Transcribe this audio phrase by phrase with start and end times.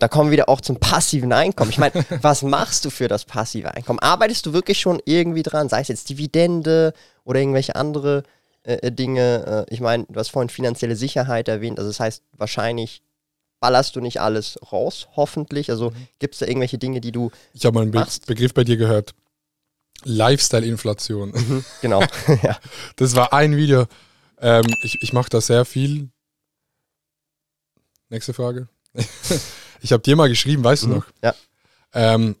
[0.00, 1.68] Und da kommen wir wieder auch zum passiven Einkommen.
[1.68, 3.98] Ich meine, was machst du für das passive Einkommen?
[3.98, 8.22] Arbeitest du wirklich schon irgendwie dran, sei es jetzt Dividende oder irgendwelche andere
[8.62, 9.66] äh, äh Dinge?
[9.68, 13.02] Äh, ich meine, du hast vorhin finanzielle Sicherheit erwähnt, also das heißt, wahrscheinlich
[13.60, 15.68] ballerst du nicht alles raus, hoffentlich.
[15.68, 16.08] Also mhm.
[16.18, 17.30] gibt es da irgendwelche Dinge, die du.
[17.52, 19.14] Ich habe mal einen Be Begriff bei dir gehört.
[20.04, 21.32] Lifestyle-Inflation.
[21.32, 22.00] Mhm, genau.
[22.42, 22.58] ja.
[22.96, 23.84] Das war ein Video.
[24.38, 26.08] Ähm, ich ich mache da sehr viel.
[28.08, 28.66] Nächste Frage.
[29.80, 30.88] Ich habe dir mal geschrieben, weißt mhm.
[30.88, 31.06] du noch?
[31.22, 31.34] Ja.
[31.92, 32.36] Ähm,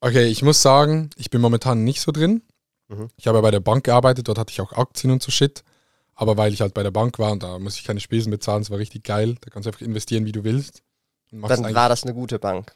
[0.00, 2.42] okay, ich muss sagen, ich bin momentan nicht so drin.
[2.88, 3.08] Mhm.
[3.16, 5.62] Ich habe ja bei der Bank gearbeitet, dort hatte ich auch Aktien und so Shit.
[6.14, 8.62] Aber weil ich halt bei der Bank war und da muss ich keine Spesen bezahlen,
[8.62, 9.36] das war richtig geil.
[9.40, 10.82] Da kannst du einfach investieren, wie du willst.
[11.30, 12.74] Dann war das eine gute Bank.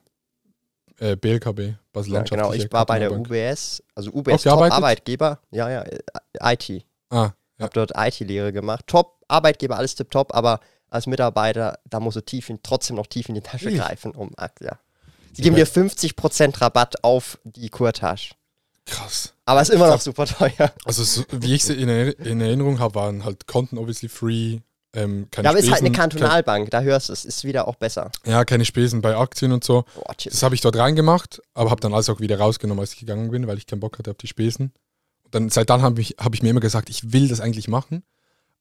[0.98, 3.12] Äh, BLKB, Basel ja, Genau, ich war bei der.
[3.12, 5.40] UBS, also UBS Top Arbeitgeber.
[5.50, 5.98] Ja, ja, äh,
[6.40, 6.84] IT.
[7.10, 7.64] Ah, ja.
[7.64, 8.86] Hab dort IT-Lehre gemacht.
[8.86, 10.60] Top Arbeitgeber, alles tipptopp, aber
[10.94, 13.80] als Mitarbeiter, da musst du tief in, trotzdem noch tief in die Tasche Ehrlich?
[13.80, 14.78] greifen, um ja.
[15.32, 18.34] Sie geben dir 50% Rabatt auf die Kurtasche.
[18.86, 19.34] Krass.
[19.44, 20.72] Aber es ist immer noch super teuer.
[20.84, 24.60] Also, so, wie ich sie in, in Erinnerung habe, waren halt Konten obviously free.
[24.94, 27.66] Ähm, keine ja, aber es ist halt eine Kantonalbank, da hörst du es, ist wieder
[27.66, 28.12] auch besser.
[28.24, 29.84] Ja, keine Spesen bei Aktien und so.
[29.96, 33.00] Boah, das habe ich dort reingemacht, aber habe dann alles auch wieder rausgenommen, als ich
[33.00, 34.72] gegangen bin, weil ich keinen Bock hatte auf die Spesen.
[35.24, 37.66] Und dann, seit dann habe ich, hab ich mir immer gesagt, ich will das eigentlich
[37.66, 38.04] machen.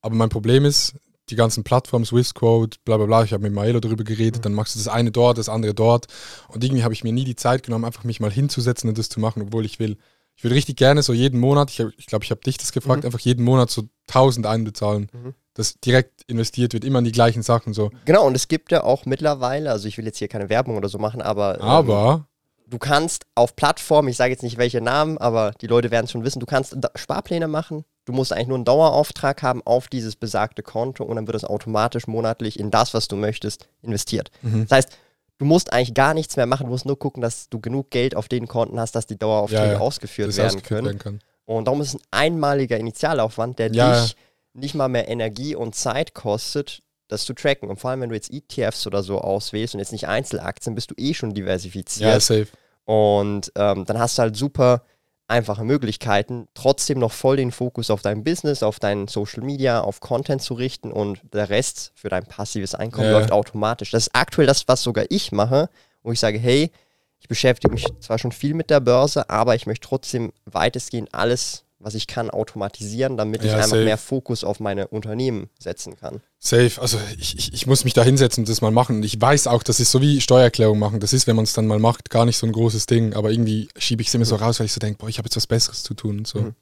[0.02, 0.96] Aber mein Problem ist,
[1.34, 4.42] die ganzen Plattformen, Swissquote, bla bla bla, ich habe mit Maelo darüber geredet, mhm.
[4.44, 6.08] dann machst du das eine dort, das andere dort.
[6.48, 9.10] Und irgendwie habe ich mir nie die Zeit genommen, einfach mich mal hinzusetzen und das
[9.10, 9.98] zu machen, obwohl ich will.
[10.36, 12.72] Ich würde richtig gerne so jeden Monat, ich glaube, ich, glaub, ich habe dich das
[12.72, 13.08] gefragt, mhm.
[13.08, 15.10] einfach jeden Monat so 1000 einbezahlen.
[15.12, 15.34] Mhm.
[15.56, 17.92] Das direkt investiert wird, immer in die gleichen Sachen so.
[18.06, 20.90] Genau, und es gibt ja auch mittlerweile, also ich will jetzt hier keine Werbung oder
[20.90, 21.60] so machen, aber.
[21.60, 22.14] Ähm, aber.
[22.14, 26.06] Ähm, du kannst auf Plattformen, ich sage jetzt nicht welche Namen, aber die Leute werden
[26.06, 29.88] es schon wissen, du kannst Sparpläne machen Du musst eigentlich nur einen Dauerauftrag haben auf
[29.88, 34.30] dieses besagte Konto und dann wird es automatisch monatlich in das, was du möchtest, investiert.
[34.42, 34.68] Mhm.
[34.68, 34.98] Das heißt,
[35.38, 38.16] du musst eigentlich gar nichts mehr machen, du musst nur gucken, dass du genug Geld
[38.16, 39.80] auf den Konten hast, dass die Daueraufträge ja, ja.
[39.80, 40.86] ausgeführt werden können.
[40.86, 41.20] werden können.
[41.46, 44.16] Und darum ist es ein einmaliger Initialaufwand, der ja, dich
[44.54, 47.70] nicht mal mehr Energie und Zeit kostet, das zu tracken.
[47.70, 50.92] Und vor allem, wenn du jetzt ETFs oder so auswählst und jetzt nicht Einzelaktien, bist
[50.92, 52.12] du eh schon diversifiziert.
[52.12, 52.48] Ja, safe.
[52.86, 54.84] Und ähm, dann hast du halt super
[55.28, 60.00] einfache Möglichkeiten, trotzdem noch voll den Fokus auf dein Business, auf dein Social Media, auf
[60.00, 63.14] Content zu richten und der Rest für dein passives Einkommen ja.
[63.14, 63.92] läuft automatisch.
[63.92, 65.70] Das ist aktuell das, was sogar ich mache,
[66.04, 66.72] wo ich sage, hey,
[67.20, 71.64] ich beschäftige mich zwar schon viel mit der Börse, aber ich möchte trotzdem weitestgehend alles
[71.84, 73.84] was ich kann, automatisieren, damit ja, ich einfach safe.
[73.84, 76.22] mehr Fokus auf meine Unternehmen setzen kann.
[76.40, 78.98] Safe, also ich, ich, ich muss mich da hinsetzen und das mal machen.
[78.98, 81.00] Und ich weiß auch, das ist so wie Steuererklärung machen.
[81.00, 83.14] Das ist, wenn man es dann mal macht, gar nicht so ein großes Ding.
[83.14, 85.28] Aber irgendwie schiebe ich es immer so raus, weil ich so denke, boah, ich habe
[85.28, 86.26] jetzt was Besseres zu tun.
[86.26, 86.40] So.
[86.42, 86.56] Mhm.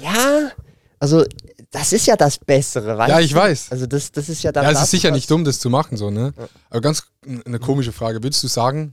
[0.00, 0.12] Ja.
[0.12, 0.50] ja.
[0.98, 1.24] also
[1.70, 3.72] das ist ja das Bessere, weißt Ja, ich weiß.
[3.72, 5.96] Also das, das ist ja dann Ja, es ist sicher nicht dumm, das zu machen,
[5.96, 6.34] so, ne?
[6.36, 6.48] Ja.
[6.68, 7.04] Aber ganz
[7.46, 8.22] eine komische Frage.
[8.22, 8.92] Würdest du sagen,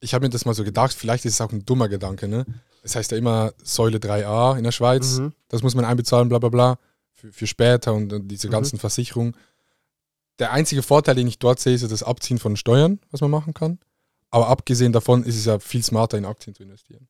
[0.00, 2.46] ich habe mir das mal so gedacht, vielleicht ist es auch ein dummer Gedanke, ne?
[2.86, 5.18] Es heißt ja immer Säule 3a in der Schweiz.
[5.18, 5.32] Mhm.
[5.48, 6.78] Das muss man einbezahlen, bla bla bla.
[7.14, 8.52] Für, für später und, und diese mhm.
[8.52, 9.34] ganzen Versicherungen.
[10.38, 13.54] Der einzige Vorteil, den ich dort sehe, ist das Abziehen von Steuern, was man machen
[13.54, 13.80] kann.
[14.30, 17.08] Aber abgesehen davon ist es ja viel smarter, in Aktien zu investieren.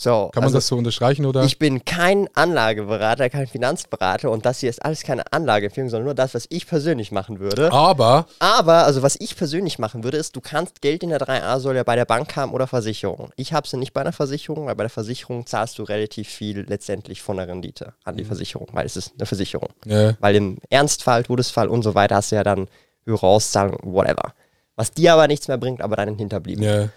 [0.00, 1.42] So, Kann man also das so unterstreichen oder?
[1.42, 6.14] Ich bin kein Anlageberater, kein Finanzberater und das hier ist alles keine Anlageempfehlung, sondern nur
[6.14, 7.72] das, was ich persönlich machen würde.
[7.72, 8.28] Aber?
[8.38, 11.96] Aber, also was ich persönlich machen würde, ist, du kannst Geld in der 3a-Säule bei
[11.96, 13.30] der Bank haben oder Versicherung.
[13.34, 16.60] Ich habe sie nicht bei einer Versicherung, weil bei der Versicherung zahlst du relativ viel
[16.60, 18.28] letztendlich von der Rendite an die mhm.
[18.28, 19.70] Versicherung, weil es ist eine Versicherung.
[19.84, 20.14] Ja.
[20.20, 22.68] Weil im Ernstfall, Todesfall und so weiter hast du ja dann
[23.04, 24.32] höhere Auszahlungen, whatever.
[24.76, 26.82] Was dir aber nichts mehr bringt, aber deinen Hinterbliebenen.
[26.82, 26.88] Ja.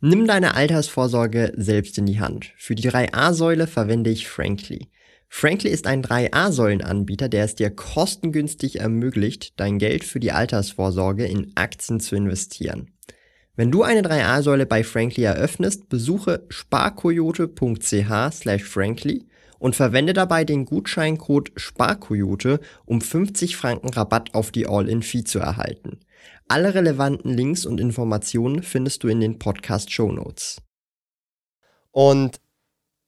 [0.00, 2.52] Nimm deine Altersvorsorge selbst in die Hand.
[2.56, 4.90] Für die 3a-Säule verwende ich Frankly.
[5.28, 11.50] Frankly ist ein 3a-Säulen-Anbieter, der es dir kostengünstig ermöglicht, dein Geld für die Altersvorsorge in
[11.56, 12.92] Aktien zu investieren.
[13.56, 19.26] Wenn du eine 3a-Säule bei Frankly eröffnest, besuche sparkoyote.ch slash frankly
[19.58, 25.98] und verwende dabei den Gutscheincode SPARKOYOTE, um 50 Franken Rabatt auf die All-In-Fee zu erhalten.
[26.48, 30.62] Alle relevanten Links und Informationen findest du in den Podcast Show Notes.
[31.90, 32.40] Und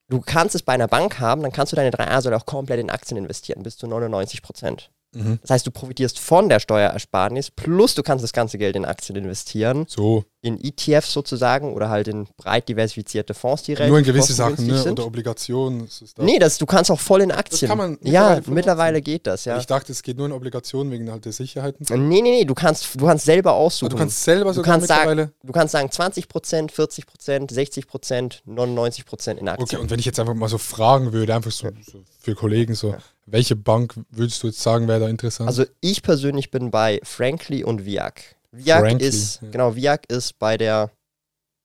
[0.09, 2.91] du kannst es bei einer Bank haben, dann kannst du deine 3A-Säule auch komplett in
[2.91, 4.91] Aktien investieren, bis zu 99 Prozent.
[5.13, 5.39] Mhm.
[5.43, 9.17] Das heißt, du profitierst von der Steuerersparnis, plus du kannst das ganze Geld in Aktien
[9.17, 9.87] investieren.
[9.89, 10.25] So.
[10.43, 14.93] In ETFs sozusagen oder halt in breit diversifizierte Fonds, die Nur in gewisse Sachen, ne?
[14.93, 15.87] Oder Obligationen.
[15.87, 17.69] Das nee, das, du kannst auch voll in Aktien.
[17.69, 19.59] Das kann man mittlerweile ja, mittlerweile geht das, ja.
[19.59, 21.87] Ich dachte, es geht nur in Obligationen wegen halt der Sicherheiten.
[21.91, 23.93] Nee, nee, nee, du kannst, du kannst selber aussuchen.
[23.93, 25.23] Aber du kannst selber sogar du kannst mittlerweile...
[25.23, 29.65] Sagen, du kannst sagen 20%, 40%, 60%, 99% in Aktien.
[29.65, 32.75] Okay, und wenn ich jetzt einfach mal so fragen würde, einfach so, so für Kollegen
[32.75, 32.99] so, ja.
[33.27, 35.49] welche Bank würdest du jetzt sagen, wäre da interessant?
[35.49, 38.37] Also ich persönlich bin bei Frankly und Viag.
[38.53, 39.51] Viag Frankly, ist, ja.
[39.51, 40.91] genau, Viag ist bei der,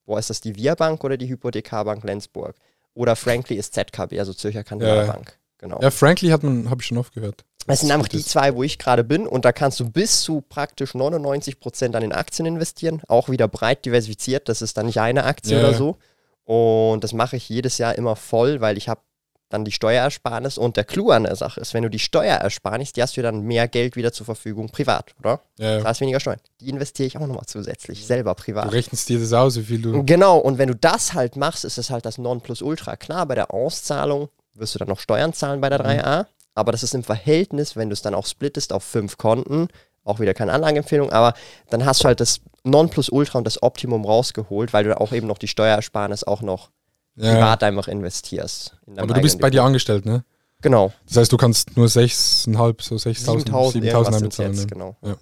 [0.06, 2.56] wo ist das, die Via Bank oder die Hypothekarbank Lenzburg?
[2.94, 5.30] Oder Frankly ist ZKB, also Zürcher Kantonalbank.
[5.30, 5.36] Ja.
[5.58, 5.82] Genau.
[5.82, 7.44] Ja, Frankly hat man, habe ich schon oft gehört.
[7.68, 10.42] Das sind einfach die zwei, wo ich gerade bin und da kannst du bis zu
[10.42, 15.00] praktisch 99 Prozent an den Aktien investieren, auch wieder breit diversifiziert, das ist dann nicht
[15.00, 15.68] eine Aktie ja.
[15.68, 15.98] oder so.
[16.44, 19.02] Und das mache ich jedes Jahr immer voll, weil ich habe
[19.50, 20.58] dann die Steuerersparnis.
[20.58, 23.42] Und der Clou an der Sache ist, wenn du die Steuerersparnis, die hast du dann
[23.42, 25.42] mehr Geld wieder zur Verfügung privat, oder?
[25.58, 25.78] Ja.
[25.78, 26.40] Das heißt weniger Steuern.
[26.62, 28.66] Die investiere ich auch nochmal zusätzlich, selber privat.
[28.66, 30.04] Du rechnest dir das aus, wie viel du.
[30.04, 32.96] Genau, und wenn du das halt machst, ist es halt das Nonplusultra.
[32.96, 36.26] Klar, bei der Auszahlung wirst du dann noch Steuern zahlen bei der 3a, mhm.
[36.56, 39.68] aber das ist im Verhältnis, wenn du es dann auch splittest auf fünf Konten,
[40.04, 41.34] auch wieder keine Anlageempfehlung, aber
[41.70, 45.38] dann hast du halt das Nonplusultra und das Optimum rausgeholt, weil du auch eben noch
[45.38, 46.70] die Steuerersparnis auch noch
[47.16, 47.34] ja.
[47.34, 48.78] privat einfach investierst.
[48.96, 50.24] Aber du bist bei dir angestellt, ne?
[50.62, 50.92] Genau.
[51.08, 54.54] Das heißt, du kannst nur 6,5, so 6.000, 7.000 einbezahlen.
[54.54, 54.68] Jetzt, ne?
[54.68, 54.98] genau.
[55.04, 55.16] Ja.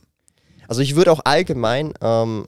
[0.68, 2.48] Also ich würde auch allgemein, ähm,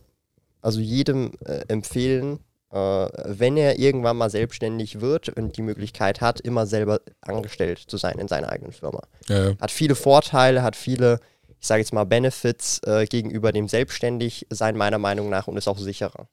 [0.61, 2.39] also jedem äh, empfehlen,
[2.71, 7.97] äh, wenn er irgendwann mal selbstständig wird und die Möglichkeit hat, immer selber angestellt zu
[7.97, 9.01] sein in seiner eigenen Firma.
[9.27, 11.19] Ja, hat viele Vorteile, hat viele,
[11.59, 15.77] ich sage jetzt mal, Benefits äh, gegenüber dem Selbstständigsein meiner Meinung nach und ist auch
[15.77, 16.27] sicherer.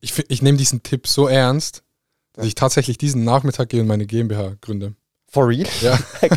[0.00, 1.82] Ich, ich nehme diesen Tipp so ernst,
[2.32, 4.94] dass ich tatsächlich diesen Nachmittag gehe und meine GmbH gründe.
[5.30, 5.66] For real?
[5.82, 5.98] Ja.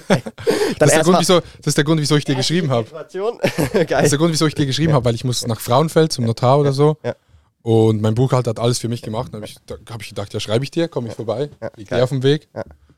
[0.80, 2.88] das, ist der Grund, wieso, das ist der Grund, wieso ich dir geschrieben habe.
[2.92, 4.96] das ist der Grund, wieso ich dir geschrieben ja.
[4.96, 6.98] habe, weil ich muss nach Frauenfeld zum Notar oder so.
[7.04, 7.16] Ja.
[7.62, 9.34] Und mein Buchhalter hat alles für mich gemacht.
[9.34, 9.56] Da habe ich,
[9.90, 11.50] hab ich gedacht, ja, schreibe ich dir, komme ich vorbei.
[11.78, 12.50] Ich gehe auf den Weg.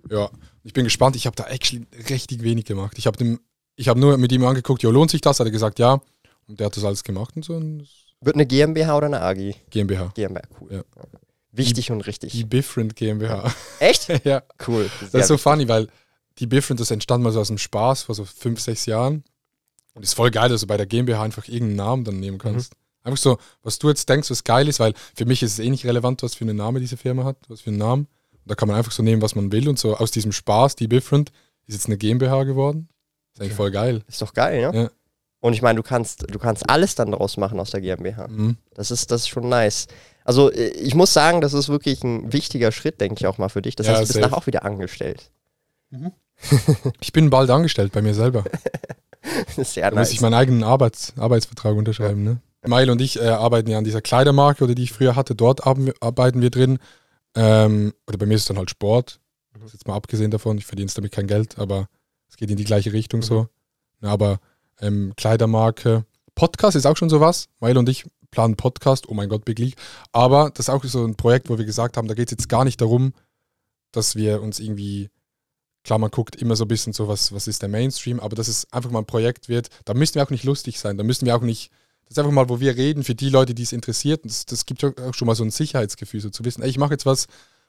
[0.09, 0.29] Ja.
[0.63, 1.15] Ich bin gespannt.
[1.15, 2.97] Ich habe da actually richtig wenig gemacht.
[2.97, 3.37] Ich habe
[3.79, 5.39] hab nur mit ihm angeguckt, ja, lohnt sich das?
[5.39, 6.01] Hat er gesagt, ja.
[6.47, 7.55] Und der hat das alles gemacht und so.
[7.55, 7.87] Und
[8.21, 9.55] Wird eine GmbH oder eine AG?
[9.69, 10.11] GmbH.
[10.15, 10.69] GmbH, cool.
[10.71, 11.03] Ja.
[11.53, 12.31] Wichtig die, und richtig.
[12.31, 13.53] Die Bifrent GmbH.
[13.79, 14.07] Echt?
[14.25, 14.41] ja.
[14.67, 14.89] Cool.
[14.99, 15.87] Das, das ist so funny, weil
[16.39, 19.23] die Bifrent, das entstand mal so aus dem Spaß vor so fünf, sechs Jahren.
[19.93, 22.73] Und ist voll geil, dass du bei der GmbH einfach irgendeinen Namen dann nehmen kannst.
[22.73, 22.77] Mhm.
[23.03, 25.69] Einfach so, was du jetzt denkst, was geil ist, weil für mich ist es eh
[25.69, 28.07] nicht relevant, was für einen Name diese Firma hat, was für einen Namen.
[28.31, 30.75] Und da kann man einfach so nehmen, was man will und so aus diesem Spaß,
[30.75, 31.31] die Bifrent,
[31.67, 32.89] ist jetzt eine GmbH geworden.
[33.33, 34.03] Ist eigentlich voll geil.
[34.07, 34.83] Ist doch geil, ne?
[34.83, 34.89] Ja.
[35.39, 38.29] Und ich meine, du kannst, du kannst alles dann daraus machen aus der GmbH.
[38.29, 38.57] Mhm.
[38.73, 39.87] Das, ist, das ist schon nice.
[40.23, 43.49] Also äh, ich muss sagen, das ist wirklich ein wichtiger Schritt, denke ich auch mal
[43.49, 43.75] für dich.
[43.75, 45.31] Das ja, heißt, du bist nachher auch wieder angestellt.
[45.89, 46.11] Mhm.
[46.99, 48.43] ich bin bald angestellt bei mir selber.
[49.55, 50.07] Sehr da nice.
[50.07, 52.23] muss ich meinen eigenen Arbeits Arbeitsvertrag unterschreiben.
[52.23, 52.41] Ne?
[52.65, 55.35] Meil und ich äh, arbeiten ja an dieser Kleidermarke, oder die ich früher hatte.
[55.35, 56.79] Dort arbeiten wir drin.
[57.35, 59.19] Ähm, oder bei mir ist es dann halt Sport.
[59.53, 59.67] Mhm.
[59.71, 61.87] Jetzt mal abgesehen davon, ich verdiene damit kein Geld, aber
[62.29, 63.23] es geht in die gleiche Richtung mhm.
[63.23, 63.47] so.
[64.01, 64.39] Ja, aber
[64.79, 66.05] ähm, Kleidermarke.
[66.35, 67.47] Podcast ist auch schon sowas.
[67.59, 69.75] Meil und ich planen Podcast, oh mein Gott, Big League.
[70.11, 72.49] Aber das ist auch so ein Projekt, wo wir gesagt haben, da geht es jetzt
[72.49, 73.13] gar nicht darum,
[73.91, 75.09] dass wir uns irgendwie,
[75.83, 78.47] klar, man guckt immer so ein bisschen so, was, was ist der Mainstream, aber dass
[78.47, 81.25] es einfach mal ein Projekt wird, da müssen wir auch nicht lustig sein, da müssen
[81.25, 81.71] wir auch nicht,
[82.05, 84.23] das ist einfach mal, wo wir reden für die Leute, die es interessiert.
[84.23, 86.77] Und das, das gibt auch schon mal so ein Sicherheitsgefühl, so zu wissen, ey, ich
[86.77, 87.27] mache jetzt was,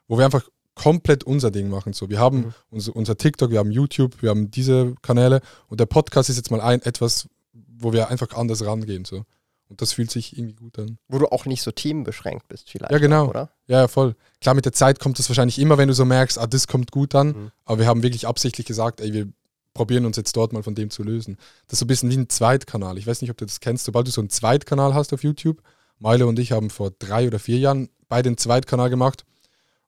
[0.08, 1.92] wo wir einfach komplett unser Ding machen.
[1.92, 2.54] So, wir haben mhm.
[2.70, 6.50] unser, unser TikTok, wir haben YouTube, wir haben diese Kanäle und der Podcast ist jetzt
[6.50, 9.04] mal ein etwas, wo wir einfach anders rangehen.
[9.04, 9.24] So.
[9.68, 10.98] Und das fühlt sich irgendwie gut an.
[11.08, 12.92] Wo du auch nicht so themenbeschränkt bist, vielleicht.
[12.92, 13.28] Ja, genau.
[13.28, 13.50] oder?
[13.66, 14.14] Ja, voll.
[14.40, 16.90] Klar, mit der Zeit kommt es wahrscheinlich immer, wenn du so merkst, ah, das kommt
[16.90, 17.28] gut an.
[17.28, 17.50] Mhm.
[17.64, 19.28] Aber wir haben wirklich absichtlich gesagt, ey, wir
[19.72, 21.36] probieren uns jetzt dort mal von dem zu lösen.
[21.66, 22.98] Das ist so ein bisschen wie ein Zweitkanal.
[22.98, 23.84] Ich weiß nicht, ob du das kennst.
[23.84, 25.62] Sobald du so einen Zweitkanal hast auf YouTube,
[25.98, 29.24] Meile und ich haben vor drei oder vier Jahren beide einen Zweitkanal gemacht.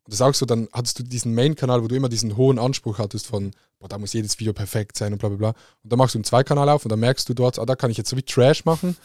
[0.04, 2.59] Und das ist auch so, dann hattest du diesen Main-Kanal, wo du immer diesen hohen
[2.59, 5.49] Anspruch hattest von, boah, da muss jedes Video perfekt sein und bla bla bla.
[5.83, 7.90] Und dann machst du einen Zweitkanal auf und dann merkst du dort, ah, da kann
[7.90, 8.97] ich jetzt so wie Trash machen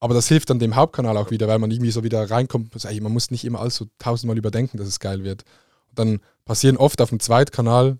[0.00, 2.72] aber das hilft dann dem Hauptkanal auch wieder, weil man irgendwie so wieder reinkommt.
[2.74, 5.42] Also, ey, man muss nicht immer alles so tausendmal überdenken, dass es geil wird.
[5.90, 7.98] Und dann passieren oft auf dem Zweitkanal,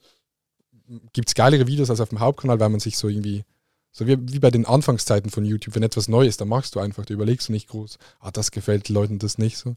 [1.13, 3.45] gibt es geilere Videos als auf dem Hauptkanal, weil man sich so irgendwie,
[3.91, 6.81] so wie, wie bei den Anfangszeiten von YouTube, wenn etwas neu ist, dann machst du
[6.81, 9.77] einfach, du überlegst du nicht groß, ah, das gefällt Leuten das nicht so.